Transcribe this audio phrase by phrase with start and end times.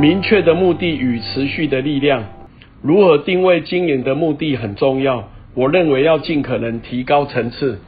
[0.00, 2.24] 明确的目的与持续的力量，
[2.80, 5.28] 如何定位经营的目的很重要。
[5.54, 7.78] 我认为要尽可能提高层次。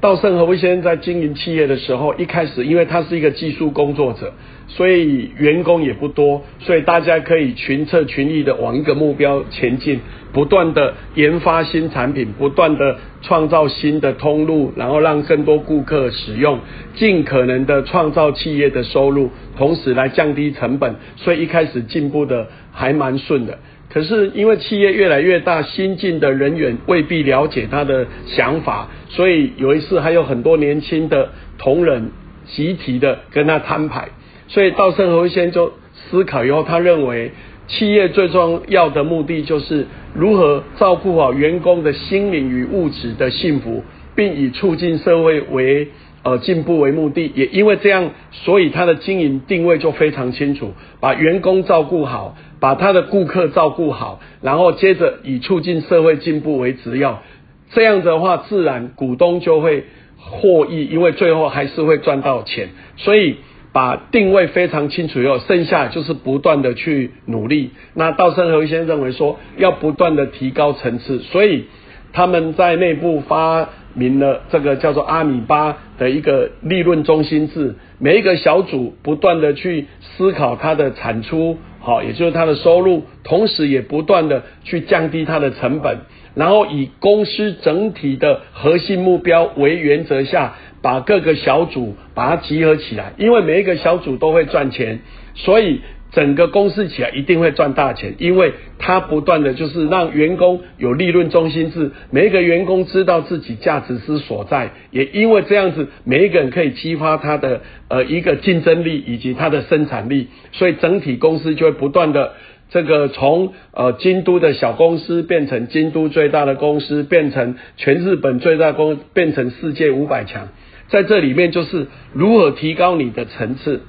[0.00, 4.32] 稻盛和夫先生在经营企业的时候，一开始因为他是一个技术工作者，
[4.66, 10.00] 所以员工也不多，所以大家可以群策群力的往一个目标前进，
[10.32, 16.60] 不断的研发新产品，不断的创造新的通路，然后让更多顾客使用，
[16.94, 19.28] 尽可能的创造企业的收入，
[19.58, 23.58] 同时来降低成本，所以一开始进步的还蛮顺的。
[23.92, 32.12] 可是因为企业越来越大，新进的人员未必了解他的想法，所以有一次还有很多年轻的同仁
[32.46, 34.08] 集体的跟他摊牌，
[34.46, 37.32] 所以稻盛和夫先生就思考以后，他认为
[37.66, 43.82] 企业最重要的目的就是如何照顾好员工的心灵与物质的幸福，
[44.14, 45.88] 并以促进社会为
[46.22, 47.30] 呃进步为目的。
[47.34, 52.36] 也因为这样，所以他的经营定位就非常清楚，把员工照顾好。
[52.60, 57.22] 把他的顾客照顾好，然后接着以促进社会进步为主要，
[57.70, 59.84] 这样的话，自然股东就会
[60.18, 62.68] 获益，因为最后还是会赚到钱。
[62.98, 63.36] 所以
[63.72, 67.70] 把定位非常清楚以后，剩下就是不断的去努力。
[67.94, 71.64] 那稻盛和夫先生认为说，要不断的提高层次，所以
[72.12, 81.58] 他们在内部发明了这个叫做阿米巴的一个利润中心制，每一个小组不断的去思考它的产出。
[81.80, 86.00] 好，也就是它的收入，同时也不断的去降低它的成本，
[86.34, 95.00] 然后以公司整体的核心目标为原则下，把各个小组把它集合起来，因为每一个小组都会赚钱，
[95.34, 95.80] 所以。
[96.12, 112.32] 整个公司起来一定会赚大钱，因为他不断的就是让员工有利润中心制，每一个员工知道自己价值之所在，也因为这样子，每一个人可以激发他的呃一个竞争力以及他的生产力，所以整体公司就会不断的
[112.70, 120.48] 这个从呃京都的小公司变成京都最大的公司，变成全日本最大公，变成世界五百强，
[120.88, 123.82] 在这里面就是如何提高你的层次。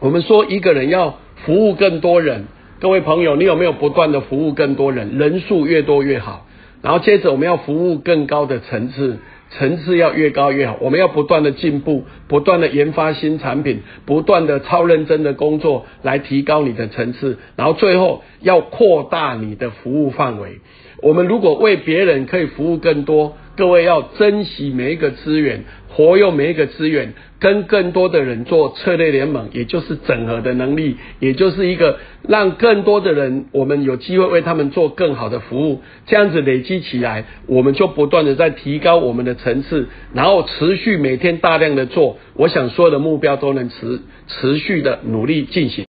[0.00, 1.20] 我们说一个人要。
[1.46, 2.46] 服务更多人，
[2.80, 5.16] 各位朋友，你有没有不断的服务更多人？
[5.16, 6.44] 人数越多越好。
[6.82, 9.18] 然后接着我们要服务更高的层次，
[9.50, 10.76] 层次要越高越好。
[10.80, 17.38] 我们要不断的进步，不断的研发新产品，不断的超认真的工作来提高你的层次。
[17.54, 20.58] 然后最后要扩大你的服务范围。
[21.00, 25.62] 我们如果为别人可以服务更多，各位要珍惜每一个资源。
[25.96, 31.98] 活用每一个资源，跟更多的人做策略联盟，也就是整合的能力，也就是一个
[32.28, 45.86] 让更多的人，我们有机会为他们做更好的服务，这样子累积起来，我们就不断的在提高我们的层次，然后持续每天大量的做，我想所有的目标都能持持续的努力进行，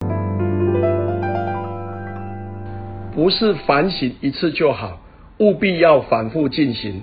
[3.15, 5.01] 不是反省一次就好，
[5.39, 7.01] 务必要反复进行。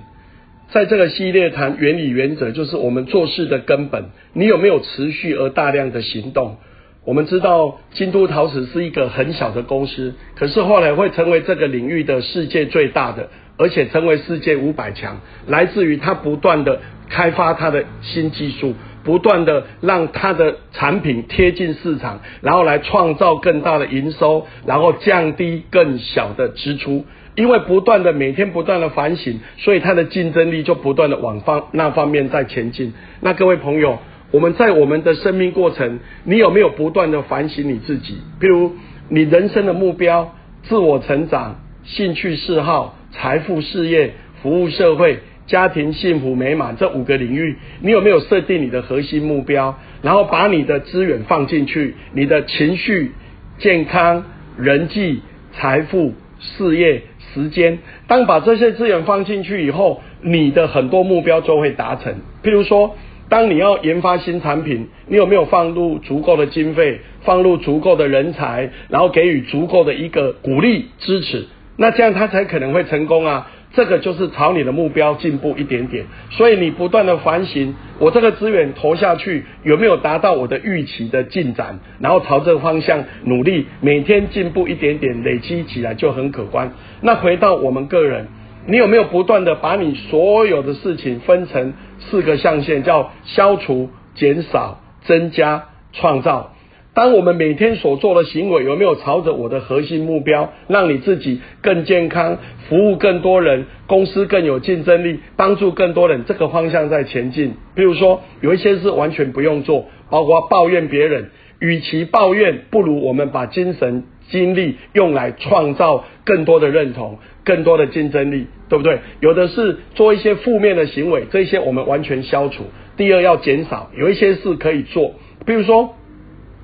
[0.72, 4.06] 在这个系列谈原理原则，就是我们做事的根本。
[4.32, 6.56] 你有没有持续而大量的行动？
[7.04, 13.28] 我们知道京都陶瓷是一个很小的公司，可是后来会成为这个领域的世界最大的，
[13.58, 27.04] 而且成为世界五百强，来自于它不断的开发它的新技术，不断的让它的产品贴近市场，然后来创造更大的营收，然后降低更小的支出。
[27.34, 32.92] 因为不断的每天不断的反省，所以它的竞争力就不断的往方那方面在前进。
[33.20, 33.98] 那各位朋友，
[34.30, 38.18] 我们在我们的生命过程，你有没有不断的反省你自己？
[38.38, 38.72] 譬如
[39.08, 40.34] 你人生的目标、
[40.64, 49.78] 自我成长、兴趣嗜好、财富事业、服务社会、家庭幸福美满这五个领域，你有没有设定你的核心目标？
[50.02, 53.12] 然后把你的资源放进去，你的情绪、
[53.58, 54.24] 健康、
[54.58, 55.22] 人际、
[55.54, 57.04] 财富、事业。
[57.34, 62.14] 时间，当把这些资源放进去以后，你的很多目标就会达成。
[62.42, 62.96] 譬如说，
[63.28, 71.46] 当你要研发新产品，你有没有放入足够的经费，放入足够的人才，然后给予足够的一个鼓励支持？
[71.76, 73.50] 那这样它才可能会成功啊。
[73.74, 86.72] 这个就是朝你的目标进步一点点，所以你不断的反省，我这个资源投下去有没有达到我的预期的进展，然后朝这个方向努力，每天进步一点点，累积起来就很可观。
[87.00, 88.28] 那回到我们个人，
[88.66, 96.51] 你有没有不断的把你所有的事情分成四个象限，叫消除、减少、增加、创造？
[96.94, 102.36] 当我们每天所做的行为有没有朝着我的核心目标，让你自己更健康，
[102.68, 107.54] 服务更多人，公司更有竞争力，帮助更多人，这个方向在前进。
[107.74, 111.30] 比如说，有一些是完全不用做，包括抱怨别人、
[111.60, 118.98] 与其抱怨，不如我们把精神精力用来创造更多的认同、更多的竞争力，对不对？
[119.20, 122.64] 有的是做一些负面的行为，这些我们完全消除。
[122.98, 125.14] 第二要减少，有一些事可以做，
[125.46, 125.94] 比如说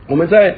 [0.09, 0.57] 我们在。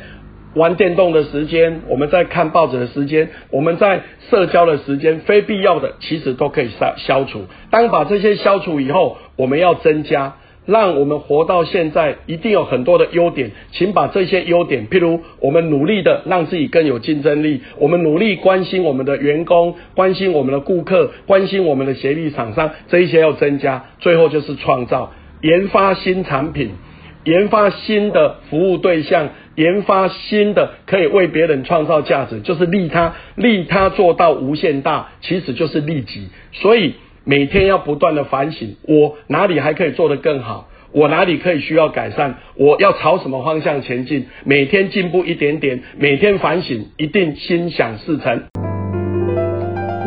[0.52, 7.44] 玩电动的时间，我们在看报纸的时间，我们在社交的时间，非必要的其实都可以消消除。
[7.70, 23.84] 当把这些消除以后，我们要增加，让我们活到现在一定有很多的优点，请把这些优点，譬如我们努力的让自己更有竞争力，我们努力关心我们的员工，关心我们的顾客，关心我们的协力厂商，这一些要增加。
[24.00, 25.12] 最后就是创造、
[25.42, 26.72] 研发新产品。
[27.24, 36.28] 研发新的服务对象，研发新的可以为别人创造价值，就是利他，利他做到无限大，其实就是利己。
[36.52, 36.94] 所以
[37.24, 40.70] 每天要不断的反省，我哪里还可以做得更好？
[40.92, 42.36] 我哪里可以需要改善？
[42.56, 44.26] 我要朝什么方向前进？
[44.44, 48.44] 每天进步一点点，每天反省，一定心想事成。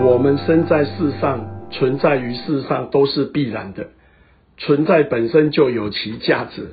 [0.04, 3.89] 我们生在世上，存在于世上都是必然的，
[4.57, 6.71] 存在本身就有其价值。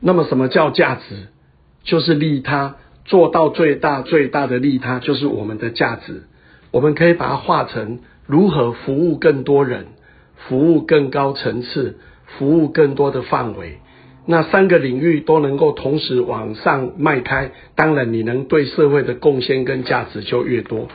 [0.00, 1.28] 那么，什么叫价值？
[1.84, 6.24] 就是利他，做到最大最大的利他，就是我们的价值。
[6.72, 9.86] 我们可以把它化成如何服务更多人，
[10.34, 13.78] 服务更高层次，服务更多的范围。
[14.26, 20.88] 那三个领域都能够同时往上迈开，当然你能对社会的贡献跟价值就越多。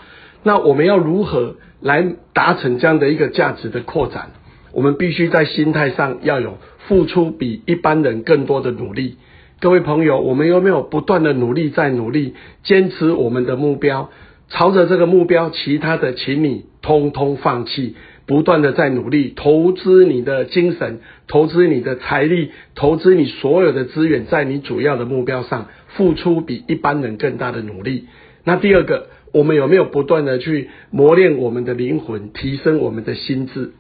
[0.44, 4.32] 那我们要如何来达成这样的一个价值的扩展？
[4.74, 6.58] 我们必须在心态上要有。
[6.88, 9.16] 付出比一般人更多的努力，
[9.62, 12.34] 各位朋友，我们有没有不断的努力在努力，
[12.64, 14.10] 坚持我们的目标，
[14.50, 17.96] 朝着这个目标，其他的请你通通放弃，
[18.26, 28.06] 不断的在努力，投资你的精神，投资你的财力，投资你所有的资源，在你主要的目标上，付出比一般人更大的努力。
[28.44, 33.72] 那第二个，我们有没有不断的去磨练我们的灵魂，提升我们的心智？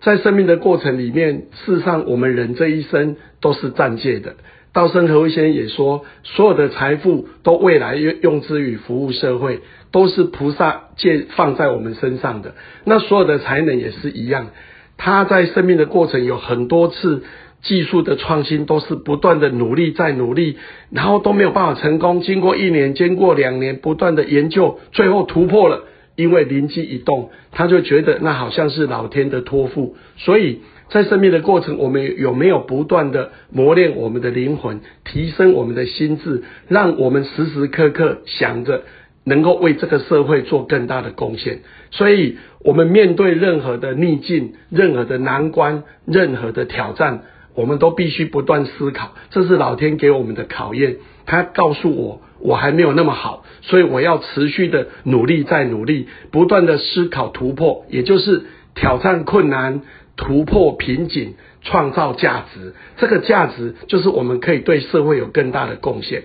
[0.00, 4.36] 在生命的过程里面，事实上，我们人这一生都是暂借的。
[4.72, 9.60] 道生和先生也说，所有的财富都未来用用之于服务社会，
[9.92, 12.54] 都是菩萨借放在我们身上的。
[12.84, 14.48] 那所有的才能也是一样，
[14.96, 17.22] 他在生命的过程有很多次
[17.62, 20.58] 技术的创新，都是不断的努力再努力，
[20.90, 22.20] 然后都没有办法成功。
[22.20, 25.84] 经过一年，经过两年，不断的研究，最后突破了。
[26.16, 38.82] 因为灵机一动，他就觉得那好像是老天的托付，所以在生命的过程，我们有没有不断的磨练我们的灵魂，提升我们的心智，让我们时时刻刻想着
[39.24, 41.60] 能够为这个社会做更大的贡献。
[41.90, 47.22] 所以，我们面对任何的逆境、任何的难关、任何的挑战，
[47.54, 50.96] 我们都必须不断思考，这是老天给我们的考验。
[51.26, 52.20] 他告诉我。
[52.44, 58.42] 我还没有那么好，所以我要持续的努力，再努力，不断的思考突破，也就是
[58.74, 59.80] 挑战困难、
[60.14, 62.74] 突破瓶颈、创造价值。
[62.98, 66.24] 这个价值就是我们可以对社会有更大的贡献。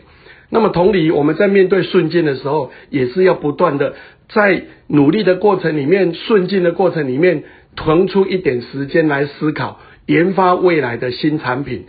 [0.49, 3.95] 那么同理，我们在面对顺境的时候，也是要不断的
[4.27, 7.45] 在努力的过程里面、顺境的过程里面，
[7.77, 9.79] 腾出一点时间来思考，
[10.09, 11.85] 研发未来的新产品。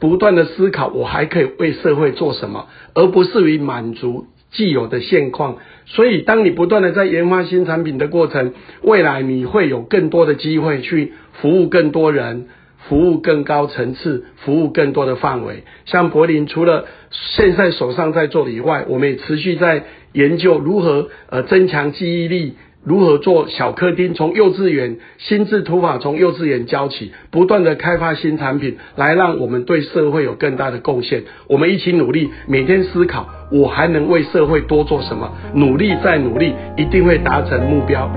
[0.00, 5.58] 不断的思考，我还可以为社会做什么，而不是于满足既有的现况。
[5.86, 12.48] 所以，当你不断的在研发新产品的过程，未来你会有更多的机会去服务更多人，
[12.88, 15.62] 服务更高层次，服务更多的范围。
[15.84, 22.56] 像柏林，除了现在手上在做的以外，我们也持续在研究如何呃增强记忆力。
[22.82, 24.14] 如何做小客厅？
[24.14, 31.24] 从幼稚园心智图法从幼稚园教起，不断的开发新产品，来让我们对社会有更大的贡献。
[31.46, 35.30] 我们一起努力，每天思考，我还能为社会多做什么？
[35.54, 38.10] 努力再努力，一定会达成目标。